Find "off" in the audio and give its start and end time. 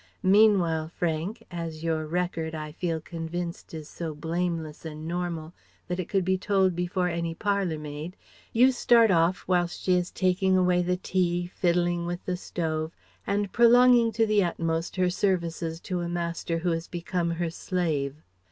9.11-9.43